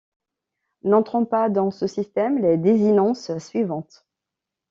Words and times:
N'entrent 0.81 1.25
pas 1.29 1.47
dans 1.47 1.69
ce 1.69 1.85
système 1.85 2.39
les 2.41 2.57
désinences 2.57 3.37
suivantes. 3.37 4.03